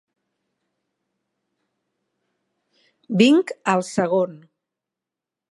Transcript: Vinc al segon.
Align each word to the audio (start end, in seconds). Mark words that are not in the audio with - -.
Vinc 3.23 3.55
al 3.75 3.87
segon. 3.93 4.35